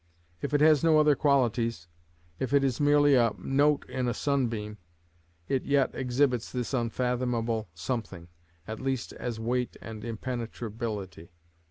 If 0.41 0.55
it 0.55 0.61
has 0.61 0.83
no 0.83 0.97
other 0.97 1.13
qualities, 1.13 1.87
if 2.39 2.53
it 2.53 2.63
is 2.63 2.79
merely 2.81 3.13
a 3.13 3.33
mote 3.37 3.87
in 3.87 4.07
a 4.07 4.15
sunbeam, 4.15 4.79
it 5.47 5.63
yet 5.63 5.91
exhibits 5.93 6.51
this 6.51 6.73
unfathomable 6.73 7.69
something, 7.75 8.27
at 8.67 8.79
least 8.79 9.13
as 9.13 9.39
weight 9.39 9.77
and 9.79 10.03
impenetrability. 10.03 11.29